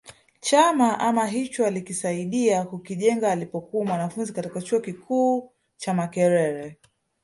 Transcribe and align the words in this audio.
Chama 0.41 0.99
ama 0.99 1.25
hicho 1.27 1.65
alikisaidia 1.65 2.65
kukijenga 2.65 3.31
alipokuwa 3.31 3.85
mwanafunzi 3.85 4.33
katika 4.33 4.61
chuo 4.61 4.79
kikuu 4.81 5.51
cha 5.77 5.93
Makerere 5.93 6.77